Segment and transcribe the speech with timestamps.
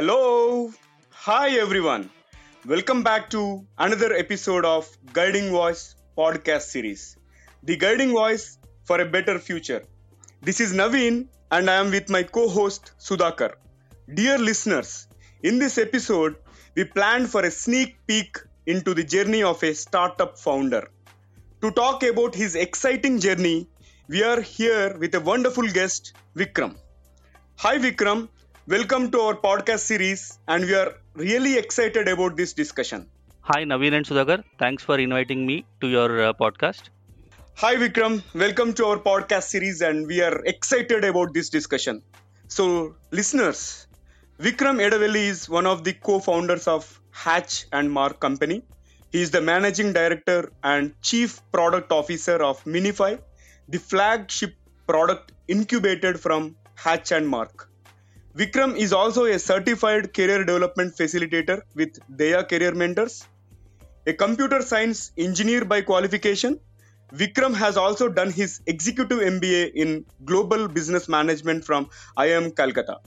[0.00, 0.72] Hello.
[1.24, 2.08] Hi, everyone.
[2.64, 7.18] Welcome back to another episode of Guiding Voice podcast series.
[7.64, 9.82] The Guiding Voice for a Better Future.
[10.40, 13.50] This is Naveen, and I am with my co host Sudhakar.
[14.14, 15.06] Dear listeners,
[15.42, 16.36] in this episode,
[16.74, 20.88] we planned for a sneak peek into the journey of a startup founder.
[21.60, 23.68] To talk about his exciting journey,
[24.08, 26.76] we are here with a wonderful guest, Vikram.
[27.56, 28.28] Hi, Vikram.
[28.66, 33.10] Welcome to our podcast series, and we are really excited about this discussion.
[33.42, 34.44] Hi, Naveen and Sudhakar.
[34.58, 36.90] Thanks for inviting me to your uh, podcast.
[37.56, 38.22] Hi, Vikram.
[38.34, 42.02] Welcome to our podcast series, and we are excited about this discussion.
[42.48, 43.86] So, listeners,
[44.40, 48.62] Vikram Yedavelli is one of the co founders of Hatch and Mark Company.
[49.12, 53.20] He is the managing director and chief product officer of Mynyfy,
[53.68, 54.54] the flagship
[54.88, 57.69] product incubated from Hatch and Mark.
[58.36, 63.26] Vikram is also a certified career development facilitator with Dheya Career Mentors.
[64.06, 66.60] A computer science engineer by qualification,
[67.12, 72.98] Vikram has also done his executive MBA in global business management from IIM Calcutta.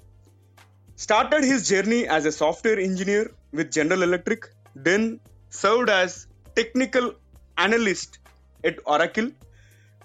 [0.97, 7.13] Started his journey as a software engineer with General Electric, then served as technical
[7.57, 8.19] analyst
[8.65, 9.31] at Oracle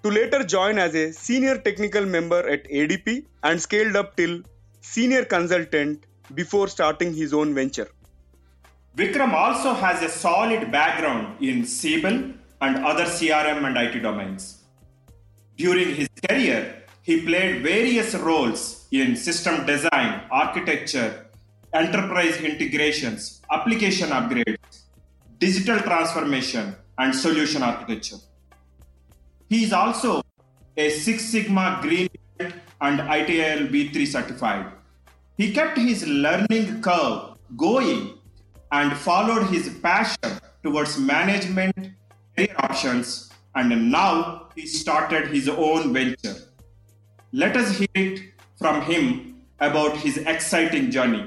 [0.04, 4.42] to later join as a senior technical member at ADP and scaled up till
[4.94, 7.88] senior consultant before starting his own venture.
[8.96, 14.64] Vikram also has a solid background in Siebel and other CRM and IT domains.
[15.56, 21.26] During his career, he played various roles in system design, architecture,
[21.74, 24.84] enterprise integrations, application upgrades,
[25.38, 28.16] digital transformation, and solution architecture.
[29.50, 30.22] He is also
[30.76, 32.08] a Six Sigma Green
[32.80, 34.77] and ITIL V3 certified.
[35.38, 38.18] He kept his learning curve going
[38.72, 40.32] and followed his passion
[40.64, 41.76] towards management
[42.36, 46.34] career options and now he started his own venture.
[47.32, 48.20] Let us hear it
[48.58, 51.24] from him about his exciting journey.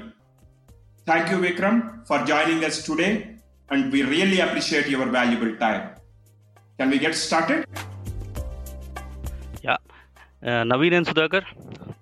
[1.06, 3.36] Thank you, Vikram, for joining us today,
[3.70, 5.96] and we really appreciate your valuable time.
[6.78, 7.66] Can we get started?
[9.62, 9.78] Yeah.
[10.42, 11.44] Uh, Naveen and Sudhakar,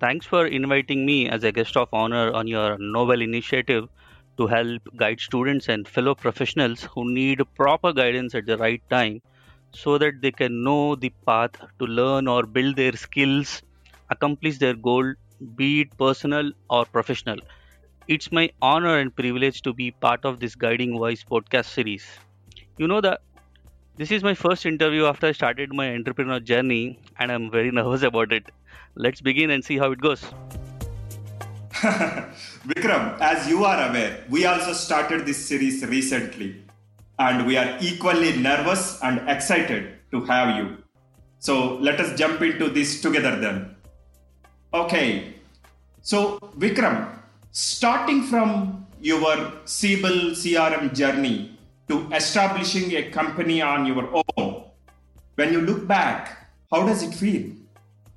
[0.00, 3.88] thanks for inviting me as a guest of honor on your novel initiative
[4.38, 9.20] to help guide students and fellow professionals who need proper guidance at the right time
[9.74, 13.62] so that they can know the path to learn or build their skills,
[14.10, 15.14] accomplish their goal,
[15.56, 17.38] be it personal or professional.
[18.08, 22.06] It's my honor and privilege to be part of this Guiding Voice podcast series.
[22.78, 23.20] You know that
[23.96, 28.02] this is my first interview after I started my entrepreneur journey, and I'm very nervous
[28.02, 28.50] about it.
[28.94, 30.24] Let's begin and see how it goes.
[31.80, 36.62] Vikram, as you are aware, we also started this series recently,
[37.18, 40.76] and we are equally nervous and excited to have you.
[41.38, 43.76] So let us jump into this together then.
[44.74, 45.36] Okay,
[46.02, 47.08] so Vikram,
[47.50, 54.64] starting from your Siebel CRM journey to establishing a company on your own,
[55.36, 57.50] when you look back, how does it feel?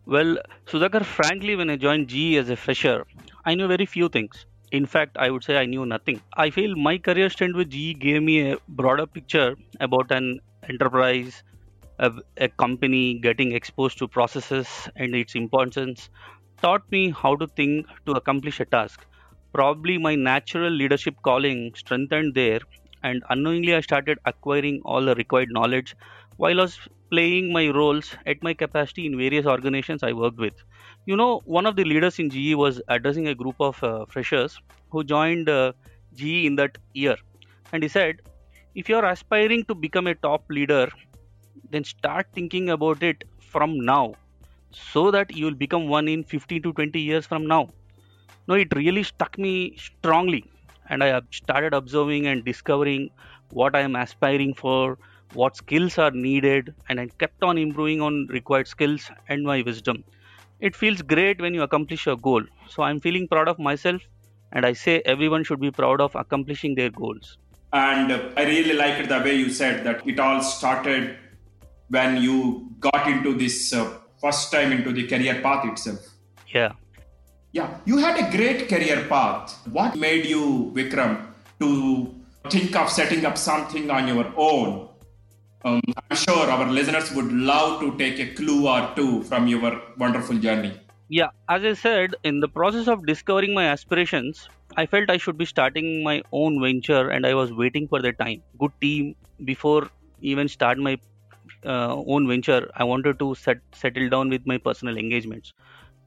[0.06, 3.06] Well, Sudhakar, frankly, when I joined GE as a fresher,
[3.46, 4.46] I knew very few things.
[4.72, 6.22] In fact, I would say I knew nothing.
[6.38, 11.44] I feel my career stint with GE gave me a broader picture about an enterprise,
[12.00, 16.10] a, a company getting exposed to processes and its importance,
[16.62, 19.06] taught me how to think to accomplish a task.
[19.54, 22.60] Probably my natural leadership calling strengthened there,
[23.04, 25.96] and unknowingly I started acquiring all the required knowledge
[26.38, 26.80] while I was
[27.10, 30.56] playing my roles at my capacity in various organizations I worked with.
[31.06, 34.60] You know, one of the leaders in GE was addressing a group of uh, freshers
[34.90, 35.74] who joined uh,
[36.16, 37.18] GE in that year.
[37.72, 38.22] And he said,
[38.74, 40.90] if you're aspiring to become a top leader,
[41.70, 44.16] then start thinking about it from now
[44.72, 47.70] so that you will become one in 15 to 20 years from now.
[48.48, 50.46] No, it really stuck me strongly.
[50.90, 53.10] And I started observing and discovering
[53.52, 54.98] what I am aspiring for,
[55.34, 60.04] what skills are needed, and I kept on improving on required skills and my wisdom
[60.68, 62.44] it feels great when you accomplish your goal.
[62.70, 64.02] So I'm feeling proud of myself,
[64.54, 67.38] and I say everyone should be proud of accomplishing their goals.
[67.74, 71.18] And I really liked the way you said that it all started
[71.90, 76.00] when you got into this uh, first time into the career path itself.
[76.48, 76.72] Yeah.
[77.52, 79.60] Yeah, you had a great career path.
[79.70, 81.28] What made you, Vikram,
[81.60, 82.16] to
[82.50, 84.88] think of setting up something on your own
[85.64, 89.82] um, I'm sure our listeners would love to take a clue or two from your
[89.98, 90.74] wonderful journey.
[91.10, 95.38] Yeah, as I said, in the process of discovering my aspirations, I felt I should
[95.38, 98.42] be starting my own venture and I was waiting for the time.
[98.58, 99.16] Good team
[99.46, 99.90] before
[100.22, 100.98] even start my
[101.66, 102.70] uh, own venture.
[102.76, 105.54] I wanted to set, settle down with my personal engagements.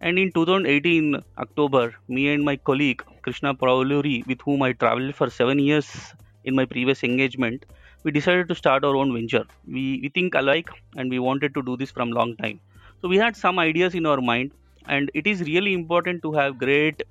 [0.00, 5.30] And in 2018 October, me and my colleague Krishna Prauluri, with whom I traveled for
[5.30, 6.14] seven years
[6.44, 7.64] in my previous engagement,
[8.06, 9.44] we decided to start our own venture.
[9.66, 12.60] We, we think alike and we wanted to do this from long time.
[13.02, 14.52] So we had some ideas in our mind
[14.86, 17.02] and it is really important to have great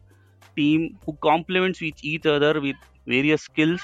[0.56, 3.82] team who complements each other with various skills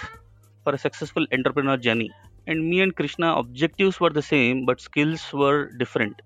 [0.64, 2.10] for a successful entrepreneur journey.
[2.48, 6.22] And me and Krishna objectives were the same, but skills were different.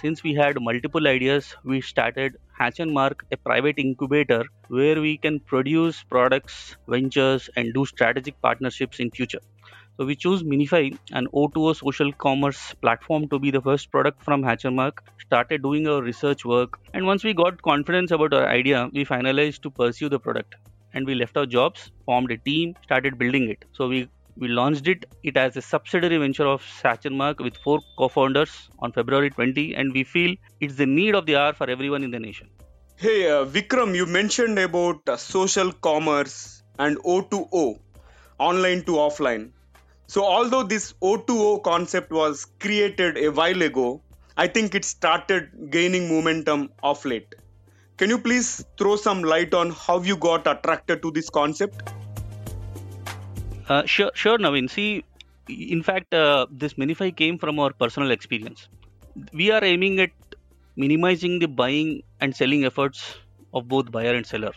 [0.00, 5.16] Since we had multiple ideas, we started Hatch and Mark, a private incubator where we
[5.18, 9.40] can produce products, ventures, and do strategic partnerships in future.
[9.98, 14.44] So we chose Mynyfy, an O2O social commerce platform, to be the first product from
[14.44, 15.02] Hatch and Mark.
[15.26, 19.62] Started doing our research work, and once we got confidence about our idea, we finalized
[19.62, 20.54] to pursue the product.
[20.94, 23.64] And we left our jobs, formed a team, started building it.
[23.72, 27.56] So we we launched it it as a subsidiary venture of Hatch and Mark with
[27.66, 31.68] four co-founders on February 20, and we feel it's the need of the hour for
[31.68, 32.48] everyone in the nation.
[32.94, 37.80] Hey, uh, Vikram, you mentioned about uh, social commerce and O2O,
[38.38, 39.50] online to offline.
[40.08, 44.00] So, although this O2O concept was created a while ago,
[44.38, 47.34] I think it started gaining momentum of late.
[47.98, 51.90] Can you please throw some light on how you got attracted to this concept?
[53.68, 54.70] Uh, sure, sure, Naveen.
[54.70, 55.04] See,
[55.46, 58.66] in fact, uh, this Mynyfy came from our personal experience.
[59.34, 60.12] We are aiming at
[60.76, 63.18] minimizing the buying and selling efforts
[63.52, 64.52] of both buyer and seller.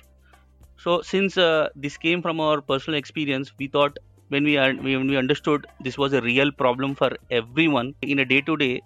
[0.78, 3.98] So, since uh, this came from our personal experience, we thought
[4.32, 8.42] when we, when we understood this was a real problem for everyone in a day
[8.50, 8.82] to day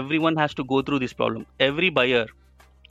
[0.00, 1.46] everyone has to go through this problem.
[1.60, 2.26] Every buyer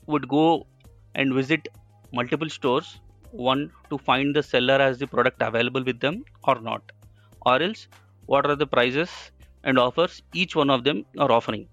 [0.08, 0.68] would go
[1.16, 1.68] and visit
[2.12, 3.00] multiple stores
[3.32, 6.92] one to find the seller has the product available with them or not.
[7.46, 7.88] Or else
[8.26, 9.10] what are the prices
[9.64, 11.68] and offers each one of them are offering.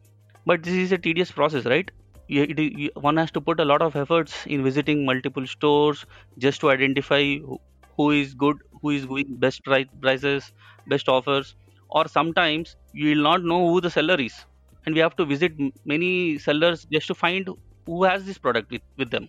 [0.46, 1.90] But this is a tedious process right?
[2.28, 6.06] You, you, one has to put a lot of efforts in visiting multiple stores
[6.38, 7.58] just to identify who,
[7.96, 10.52] who is good who is going best prices
[10.86, 11.54] best offers
[11.88, 14.44] or sometimes you will not know who the seller is.
[14.86, 15.52] And we have to visit
[15.84, 17.48] many sellers just to find
[17.86, 19.28] who has this product with, with them.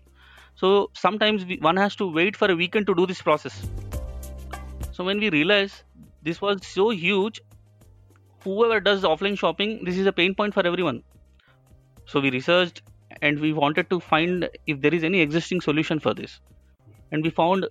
[0.55, 3.69] So sometimes we, one has to wait for a weekend to do this process.
[4.91, 5.83] So when we realize
[6.21, 7.41] this was so huge
[8.43, 11.03] whoever does offline shopping this is a pain point for everyone.
[12.05, 12.81] So we researched
[13.21, 16.39] and we wanted to find if there is any existing solution for this.
[17.11, 17.67] And we found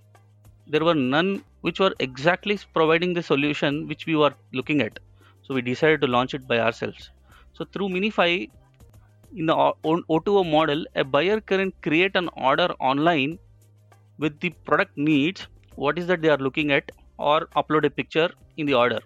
[0.67, 4.99] there were none which were exactly providing the solution which we were looking at.
[5.43, 7.11] So we decided to launch it by ourselves.
[7.53, 8.49] So through Mynyfy,
[9.35, 13.39] in the O2O model, a buyer can create an order online
[14.17, 18.29] with the product needs, what is that they are looking at, or upload a picture
[18.57, 18.99] in the order,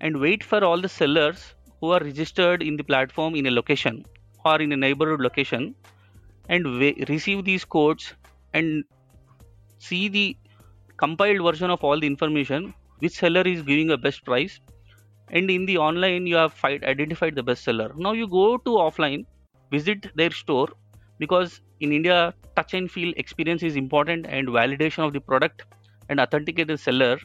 [0.00, 4.04] and wait for all the sellers who are registered in the platform in a location
[4.44, 5.74] or in a neighborhood location,
[6.48, 6.64] and
[7.08, 8.14] receive these codes
[8.54, 8.84] and
[9.78, 10.36] see the
[11.02, 14.60] compiled version of all the information which seller is giving a best price?
[15.28, 17.92] And in the online you have find, identified the best seller.
[17.96, 19.24] Now you go to offline
[19.70, 20.68] visit their store
[21.18, 25.62] because in india touch and feel experience is important and validation of the product
[26.08, 27.18] and authenticated seller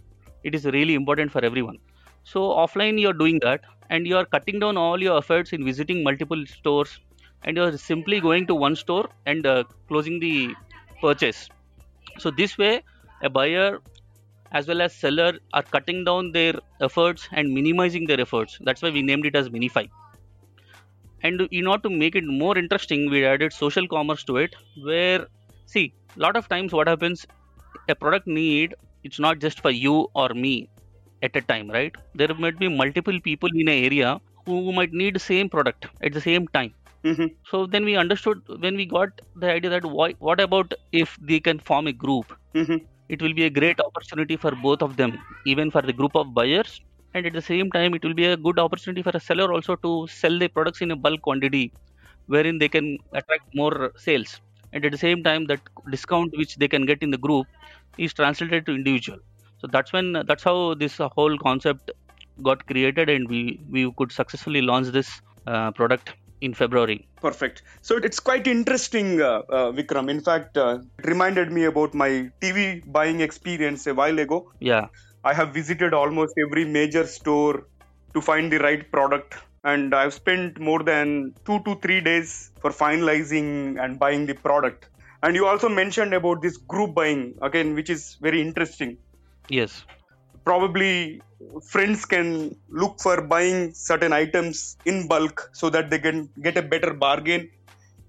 [0.44, 1.78] it is really important for everyone.
[2.24, 5.66] So offline you are doing that and you are cutting down all your efforts in
[5.66, 7.00] visiting multiple stores
[7.44, 10.54] and you are simply going to one store and uh, closing the
[11.02, 11.50] purchase.
[12.20, 12.84] So this way
[13.22, 13.80] a buyer
[14.52, 18.58] as well as seller are cutting down their efforts and minimizing their efforts.
[18.62, 19.90] That's why we named it as Mynyfy.
[21.24, 25.26] And in order to make it more interesting we added social commerce to it where
[25.66, 27.26] see a lot of times what happens
[27.90, 30.70] a product need it's not just for you or me
[31.24, 31.96] at a time right?
[32.14, 36.14] There might be multiple people in an area who might need the same product at
[36.14, 36.74] the same time.
[37.04, 37.26] Mm-hmm.
[37.50, 41.40] so then we understood when we got the idea that why, what about if they
[41.40, 42.34] can form a group?
[42.56, 42.78] Mm-hmm
[43.10, 45.12] it will be a great opportunity for both of them
[45.46, 46.82] even for the group of buyers.
[47.14, 49.76] And at the same time it will be a good opportunity for a seller also
[49.78, 51.74] to sell their products in a bulk quantity
[52.28, 54.42] wherein they can attract more sales.
[54.74, 57.48] And at the same time that discount which they can get in the group
[57.98, 59.20] is translated to individual.
[59.60, 61.92] So that's when that's how this whole concept
[62.44, 67.08] got created and we we could successfully launch this uh, product in February.
[67.22, 67.64] Perfect.
[67.82, 70.10] So it's quite interesting, uh, uh, Vikram.
[70.10, 74.52] In fact, uh, it reminded me about my TV buying experience a while ago.
[74.60, 74.88] Yeah.
[75.24, 77.68] I have visited almost every major store
[78.14, 79.36] to find the right product.
[79.64, 84.88] And I've spent more than two to three days for finalizing and buying the product.
[85.24, 88.98] And you also mentioned about this group buying again, which is very interesting.
[89.50, 89.84] Yes.
[90.46, 91.22] Probably
[91.64, 96.62] friends can look for buying certain items in bulk so that they can get a
[96.62, 97.50] better bargain.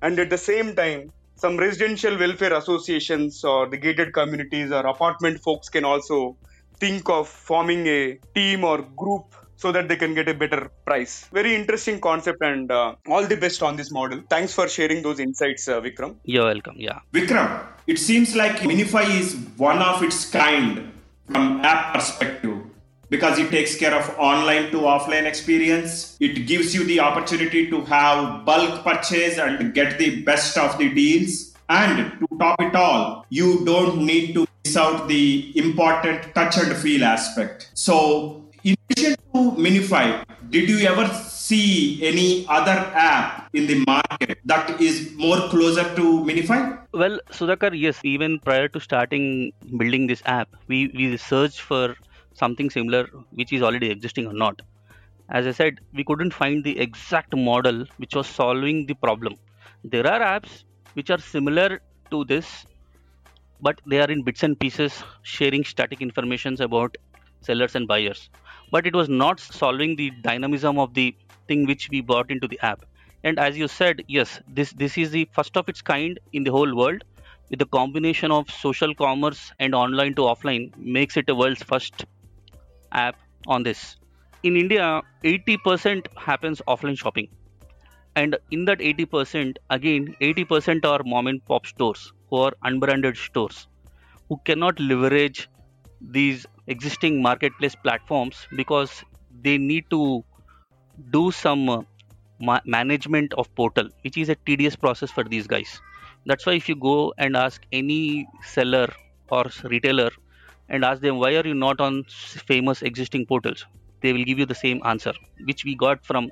[0.03, 5.41] And at the same time, some residential welfare associations or the gated communities or apartment
[5.41, 6.37] folks can also
[6.79, 11.27] think of forming a team or group so that they can get a better price.
[11.33, 14.23] Very interesting concept and uh, all the best on this model.
[14.29, 16.17] Thanks for sharing those insights, uh, Vikram.
[16.25, 16.75] You're welcome.
[16.77, 17.01] Yeah.
[17.13, 20.93] Vikram, it seems like Mynyfy is one of its kind
[21.31, 22.63] from app perspective
[23.09, 26.17] because it takes care of online to offline experience.
[26.21, 30.93] It gives you the opportunity to have bulk purchase and get the best of the
[30.93, 31.55] deals.
[31.69, 36.77] And to top it all, you don't need to miss out the important touch and
[36.77, 37.71] feel aspect.
[37.75, 41.07] So in addition to Mynyfy, did you ever
[41.47, 42.77] see any other
[43.09, 46.59] app in the market that is more closer to Mynyfy?
[46.93, 51.97] Well, Sudhakar, yes, even prior to starting building this app, we, we searched for
[52.35, 54.63] something similar which is already existing or not.
[55.29, 59.35] As I said, we couldn't find the exact model which was solving the problem.
[59.85, 62.67] There are apps which are similar to this,
[63.61, 66.97] but they are in bits and pieces sharing static informations about
[67.41, 68.31] sellers and buyers
[68.71, 71.15] but it was not solving the dynamism of the
[71.49, 72.85] thing which we brought into the app.
[73.25, 76.53] And as you said yes this this is the first of its kind in the
[76.53, 77.05] whole world.
[77.51, 82.05] With the combination of social commerce and online to offline makes it a world's first
[82.93, 83.97] app on this.
[84.43, 87.29] In india 80% happens offline shopping.
[88.17, 93.67] And in that 80% again 80% are mom and pop stores who are unbranded stores
[94.29, 95.49] who cannot leverage
[96.01, 99.05] these existing marketplace platforms because
[99.43, 100.25] they need to
[101.11, 101.83] do some uh,
[102.41, 105.81] ma- management of portal which is a tedious process for these guys.
[106.27, 108.89] That's why if you go and ask any seller
[109.31, 110.11] or retailer
[110.69, 113.65] and ask them why are you not on famous existing portals?
[114.03, 115.13] they will give you the same answer
[115.47, 116.31] which we got from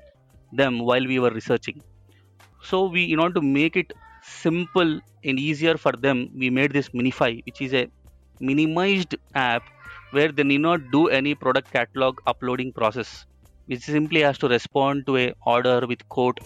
[0.52, 1.82] them while we were researching.
[2.62, 3.92] So we in order to make it
[4.22, 7.88] simple and easier for them we made this Mynyfy which is a
[8.40, 9.62] minimized app
[10.10, 13.26] where they need not do any product catalog uploading process
[13.66, 16.40] which simply has to respond to a order with quote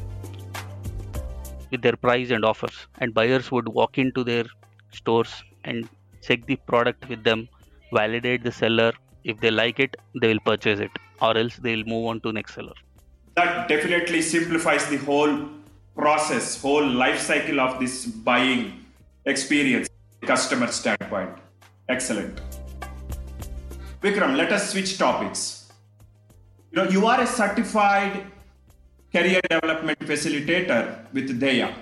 [1.71, 4.45] with their price and offers and buyers would walk into their
[4.91, 5.33] stores
[5.65, 5.89] and
[6.27, 7.49] check the product with them
[7.93, 8.93] validate the seller
[9.25, 12.33] if they like it they will purchase it or else they will move on to
[12.33, 12.79] next seller
[13.35, 15.35] that definitely simplifies the whole
[15.95, 18.65] process whole life cycle of this buying
[19.27, 19.89] experience
[20.33, 21.45] customer standpoint
[21.89, 22.43] Excellent.
[24.03, 25.58] Vikram, let us switch topics.
[26.79, 28.27] You you are a certified
[29.13, 31.75] career development facilitator with Dheya.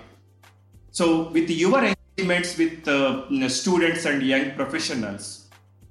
[0.91, 5.49] So, with your engagements with uh, students and young professionals,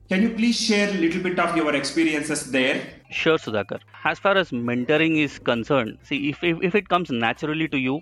[0.10, 2.82] can you please share a little bit of your experiences there?
[3.12, 3.80] Sure, Sudhakar.
[4.04, 8.02] As far as mentoring is concerned, see, if, if, if it comes naturally to you,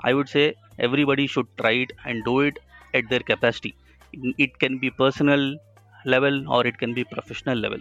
[0.00, 2.58] I would say everybody should try it and do it
[2.94, 3.76] at their capacity
[4.38, 5.56] it can be personal
[6.04, 7.78] level or it can be professional level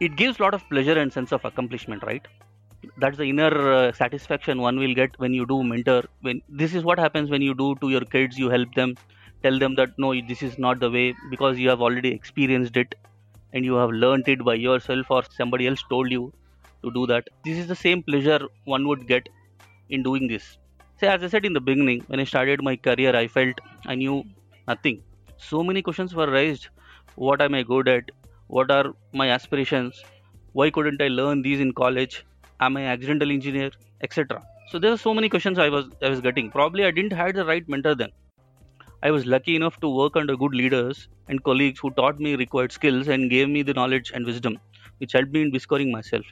[0.00, 2.26] it gives a lot of pleasure and sense of accomplishment right?
[2.96, 6.04] That's the inner uh, satisfaction one will get when you do mentor.
[6.20, 8.94] When this is what happens when you do to your kids you help them
[9.42, 12.94] tell them that no this is not the way because you have already experienced it
[13.52, 16.32] and you have learned it by yourself or somebody else told you
[16.84, 17.28] to do that.
[17.44, 19.28] This is the same pleasure one would get
[19.90, 20.58] in doing this.
[21.00, 23.94] Say as i said in the beginning when i started my career i felt i
[23.94, 24.22] knew
[24.68, 25.02] nothing.
[25.36, 26.68] So many questions were raised.
[27.14, 28.10] What am i good at
[28.48, 30.04] what are my aspirations?
[30.52, 32.24] Why couldn't i learn these in college?
[32.60, 33.70] Am i accidental engineer?
[34.02, 34.40] Etc
[34.70, 36.50] so there are so many questions i was i was getting.
[36.54, 38.10] Probably i didn't have the right mentor then.
[39.02, 42.72] I was lucky enough to work under good leaders and colleagues who taught me required
[42.72, 44.58] skills and gave me the knowledge and wisdom
[44.98, 46.26] which helped me in discovering myself.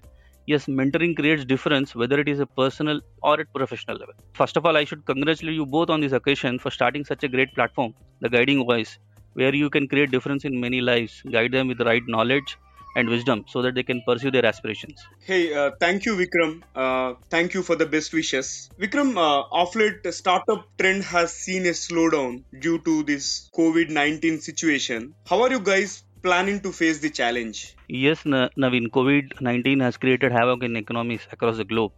[0.53, 4.15] Yes mentoring creates difference whether it is a personal or at professional level.
[4.35, 7.33] First of all i should congratulate you both on this occasion for starting such a
[7.37, 8.99] great platform the guiding voice
[9.41, 12.57] where you can create difference in many lives guide them with the right knowledge
[12.97, 14.99] and wisdom so that they can pursue their aspirations.
[15.21, 16.63] Hey, uh, thank you, Vikram.
[16.75, 18.71] Uh, thank you for the best wishes.
[18.81, 24.41] Vikram, uh, off late, startup trend has seen a slowdown due to this COVID 19
[24.41, 25.15] situation.
[25.27, 27.75] How are you guys planning to face the challenge?
[27.89, 31.93] Yes, Naveen, COVID 19 has created havoc in economies across the globe.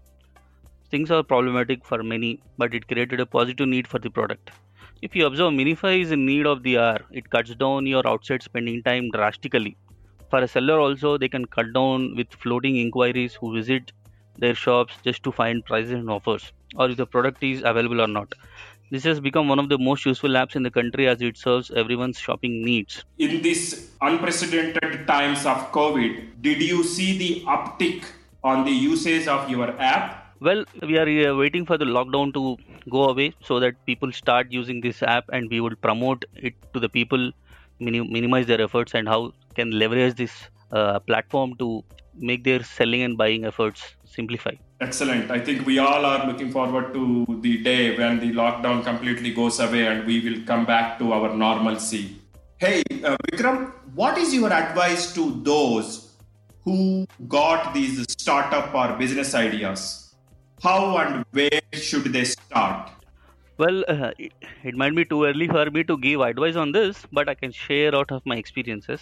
[0.91, 4.51] Things are problematic for many, but it created a positive need for the product.
[5.01, 6.99] If you observe, Mynyfy is in need of the hour.
[7.13, 9.77] It cuts down your outside spending time drastically.
[10.29, 13.93] For a seller, also, they can cut down with floating inquiries who visit
[14.39, 18.09] their shops just to find prices and offers, or if the product is available or
[18.09, 18.35] not.
[18.91, 21.71] This has become one of the most useful apps in the country as it serves
[21.71, 23.05] everyone's shopping needs.
[23.19, 28.05] In these unprecedented times of COVID, did you see the uptick
[28.43, 30.28] on the usage of your app?
[30.41, 32.57] Well, we are uh, waiting for the lockdown to
[32.89, 36.81] go away so that people start using this app and we will promote it to
[36.81, 37.33] the people,
[37.81, 40.33] minim- minimize their efforts, and how can leverage this
[40.71, 41.83] uh, platform to
[42.15, 44.53] make their selling and buying efforts simplify.
[44.81, 45.31] Excellent.
[45.33, 49.59] I think we all are looking forward to the day when the lockdown completely goes
[49.59, 52.17] away and we will come back to our normalcy.
[52.59, 56.13] Hey, uh, Vikram, what is your advice to those
[56.63, 60.08] who got these startup or business ideas?
[60.63, 62.91] How and where should they start?
[63.59, 67.29] Well, uh, it, might be too early for me to give advice on this, but
[67.29, 69.01] I can share out of my experiences.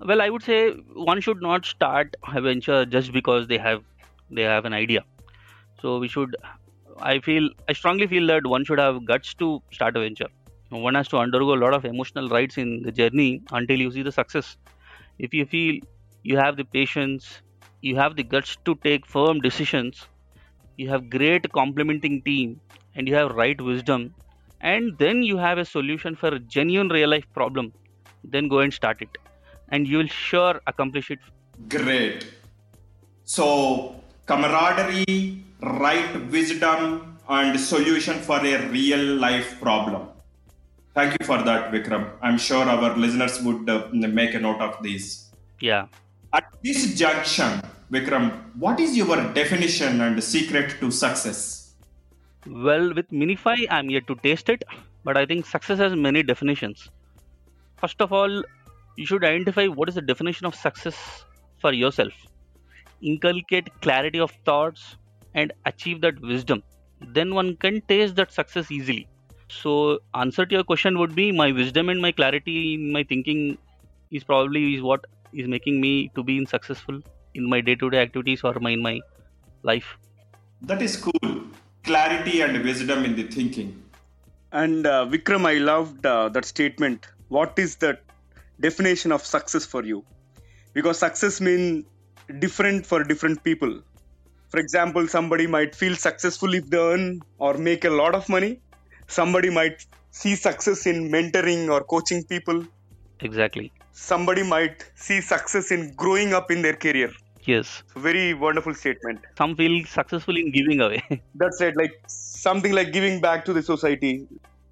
[0.00, 3.82] Well, I would say one should not start a venture just because they have
[4.30, 5.04] they have an idea.
[5.80, 6.36] So we should.
[7.00, 10.28] I feel I strongly feel that one should have guts to start a venture.
[10.70, 14.02] One has to undergo a lot of emotional rides in the journey until you see
[14.02, 14.56] the success.
[15.18, 15.80] If you feel
[16.22, 17.42] you have the patience,
[17.80, 20.06] you have the guts to take firm decisions,
[20.78, 22.60] you have great complementing team,
[22.94, 24.14] and you have right wisdom,
[24.60, 27.72] and then you have a solution for a genuine real life problem,
[28.24, 29.18] then go and start it
[29.70, 31.18] and you will sure accomplish it.
[31.68, 32.26] Great.
[33.24, 40.08] So, camaraderie, right wisdom, and solution for a real life problem.
[40.94, 42.10] Thank you for that, Vikram.
[42.22, 45.30] I'm sure our listeners would uh, make a note of this.
[45.60, 45.86] Yeah.
[46.32, 51.74] At this junction, Vikram, what is your definition and secret to success?
[52.46, 54.64] Well, with Mynyfy, I'm yet to taste it,
[55.04, 56.90] but I think success has many definitions.
[57.76, 58.42] First of all,
[58.96, 61.24] you should identify what is the definition of success
[61.60, 62.12] for yourself
[63.00, 64.96] inculcate clarity of thoughts
[65.34, 66.62] and achieve that wisdom
[67.18, 69.06] then one can taste that success easily
[69.48, 73.56] so answer to your question would be my wisdom and my clarity in my thinking
[74.10, 77.00] is probably is what is making me to be in successful
[77.34, 79.00] in my day-to-day activities or my in my
[79.62, 79.96] life.
[80.62, 81.34] That is cool.
[81.84, 83.82] Clarity and wisdom in the thinking.
[84.52, 87.06] And uh, vikram i loved uh, that statement.
[87.28, 87.98] What is the
[88.60, 90.04] definition of success for you?
[90.72, 91.84] Because success means
[92.38, 93.80] different for different people.
[94.48, 98.60] For example somebody might feel successful if they earn or make a lot of money.
[99.06, 102.64] Somebody might see success in mentoring or coaching people.
[103.20, 107.10] Exactly somebody might see success in growing up in their career
[107.52, 111.02] yes very wonderful statement some feel successful in giving away
[111.42, 114.12] that's right like something like giving back to the society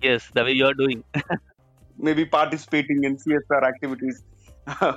[0.09, 1.03] yes the way you are doing
[1.99, 4.23] maybe participating in CSR activities.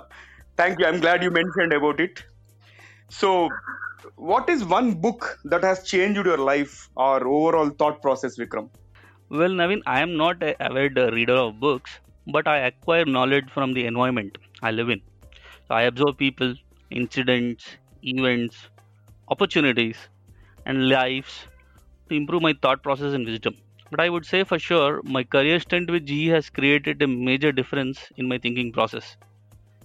[0.57, 0.85] Thank you.
[0.85, 2.23] I'm glad you mentioned about it.
[3.09, 3.49] So,
[4.15, 8.69] what is one book that has changed your life or overall thought process, Vikram?
[9.29, 11.99] Well, Naveen, I am not a avid reader of books,
[12.31, 15.01] but I acquire knowledge from the environment I live in.
[15.67, 16.53] So I observe people,
[16.89, 17.65] incidents,
[18.03, 18.69] events,
[19.27, 19.97] opportunities,
[20.65, 21.47] and lives
[22.09, 23.55] to improve my thought process and wisdom.
[23.91, 27.51] But I would say for sure my career stint with GE has created a major
[27.51, 29.17] difference in my thinking process.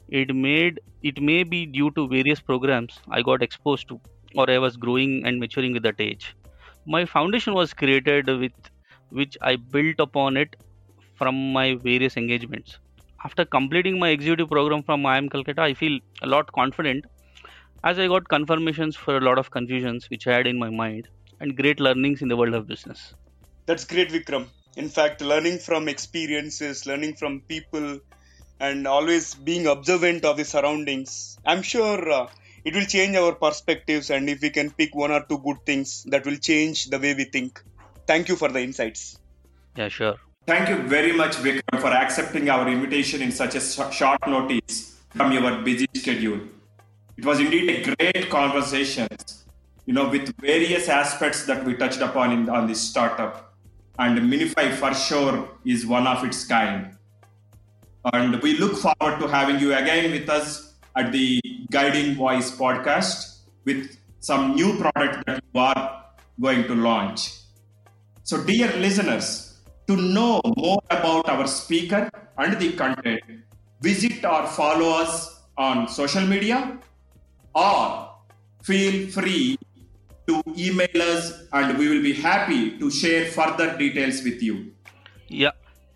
[0.09, 4.01] It made it may be due to various programs I got exposed to
[4.35, 6.37] or I was growing and maturing with that age.
[6.87, 8.53] My foundation was created with
[9.11, 10.57] which I built upon it
[11.15, 12.79] from my various engagements.
[13.25, 17.07] After completing my executive program from IIM Calcutta, I feel a lot confident
[17.83, 21.09] as I got confirmations for a lot of confusions which I had in my mind
[21.41, 23.15] and great learnings in the world of business.
[23.67, 24.47] That's great, Vikram.
[24.77, 28.01] In fact, learning from experiences, learning from people,
[28.61, 32.27] and always being observant of the surroundings, I'm sure uh,
[32.65, 34.11] it will change our perspectives.
[34.11, 37.15] And if we can pick one or two good things, that will change the way
[37.15, 37.63] we think.
[38.07, 39.19] Thank you for the insights.
[39.77, 40.17] Yeah, sure.
[40.47, 45.33] Thank you very much, Vikram, for accepting our invitation in such a short notice from
[45.33, 46.41] your busy schedule.
[47.17, 49.09] It was indeed a great conversation,
[49.87, 53.55] you know, with various aspects that we touched upon in, on this startup
[53.99, 56.97] and Mynyfy for sure is one of its kind.
[58.13, 63.39] And we look forward to having you again with us at the Guiding Voice podcast
[63.65, 66.05] with some new product that you are
[66.41, 67.31] going to launch.
[68.25, 69.54] So, dear listeners,
[69.87, 73.21] to know more about our speaker and the content,
[73.81, 76.79] visit or follow us on social media
[77.55, 78.11] or
[78.63, 79.59] feel free
[80.27, 84.73] to email us and we will be happy to share further details with you.
[85.29, 85.51] Yeah,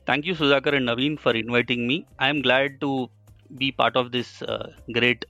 [0.07, 2.07] thank you, Sudhakar and Naveen, for inviting me.
[2.19, 3.09] I am glad to
[3.57, 5.25] be part of this uh, great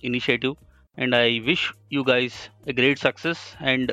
[0.00, 0.56] initiative
[0.96, 3.92] and I wish you guys a great success and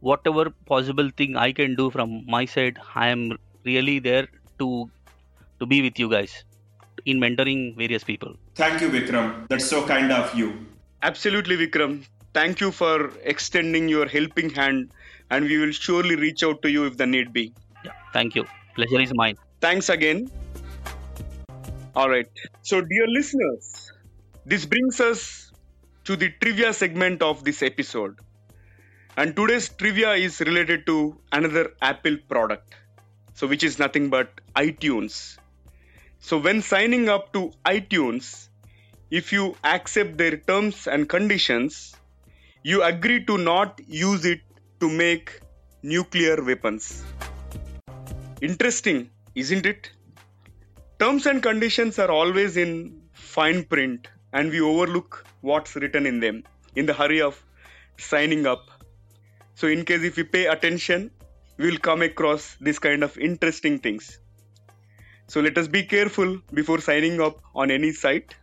[0.00, 4.28] whatever possible thing I can do from my side, I am really there
[4.58, 4.90] to
[5.60, 6.44] to be with you guys
[7.04, 8.36] in mentoring various people.
[8.54, 9.48] Thank you, Vikram.
[9.48, 10.66] That's so kind of you.
[11.02, 12.04] Absolutely, Vikram.
[12.34, 14.90] Thank you for extending your helping hand,
[15.30, 17.52] and we will surely reach out to you if the need be.
[17.84, 18.44] Yeah, thank you.
[18.74, 19.36] Pleasure is mine.
[19.60, 20.30] Thanks again.
[21.94, 22.28] All right.
[22.62, 23.92] So, dear listeners,
[24.44, 25.50] this brings us
[26.04, 28.18] to the trivia segment of this episode.
[29.18, 32.74] And today's trivia is related to another Apple product.
[33.32, 35.38] So, which is nothing but iTunes.
[36.18, 38.48] So, when signing up to iTunes,
[39.10, 41.96] if you accept their terms and conditions,
[42.62, 44.40] you agree to not use it
[44.80, 45.40] to make
[45.82, 47.02] nuclear weapons.
[48.42, 49.90] Interesting, isn't it?
[50.98, 56.42] Terms and conditions are always in fine print and we overlook what's written in them
[56.74, 57.42] in the hurry of
[57.96, 58.70] signing up.
[59.56, 61.10] So, in case if we pay attention,
[61.56, 64.18] we will come across this kind of interesting things.
[65.28, 68.34] So, let us be careful before signing up on any site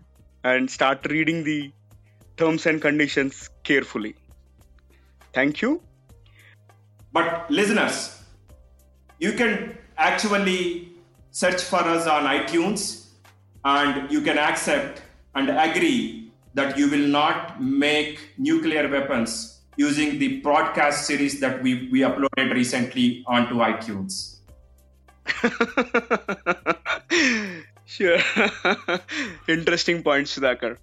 [0.43, 1.71] and start reading the
[2.35, 4.15] terms and conditions carefully.
[5.33, 5.83] Thank you.
[7.11, 8.19] But listeners,
[9.19, 10.93] you can actually
[11.29, 13.09] search for us on iTunes
[13.63, 15.03] and you can accept
[15.35, 21.89] and agree that you will not make nuclear weapons using the broadcast series that we,
[21.91, 24.37] we uploaded recently onto iTunes.
[27.85, 28.17] sure.
[29.47, 30.77] Interesting points, Sudhakar.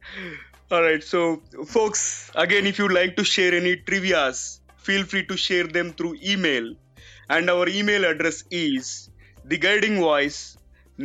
[0.70, 5.36] All right, so folks, again, if you'd like to share any trivias, feel free to
[5.36, 6.74] share them through email.
[7.28, 9.10] And our email address is
[9.44, 10.56] the guiding voice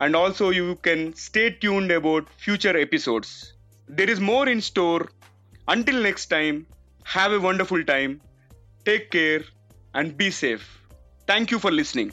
[0.00, 3.54] And also, you can stay tuned about future episodes.
[3.88, 5.08] There is more in store.
[5.66, 6.66] Until next time,
[7.04, 8.20] have a wonderful time.
[8.84, 9.42] Take care
[9.94, 10.80] and be safe.
[11.26, 12.12] Thank you for listening.